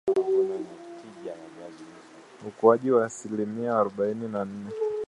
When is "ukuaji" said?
2.47-2.91